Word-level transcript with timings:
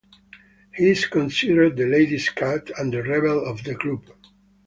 He 0.73 0.89
is 0.89 1.05
considered 1.05 1.77
the 1.77 1.85
ladies' 1.85 2.29
cat 2.29 2.71
and 2.75 2.91
the 2.91 3.03
rebel 3.03 3.45
of 3.45 3.63
the 3.65 3.75
group. 3.75 4.09